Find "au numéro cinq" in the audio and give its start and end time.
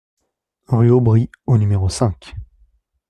1.45-2.33